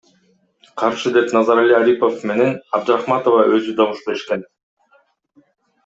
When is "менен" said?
2.31-2.57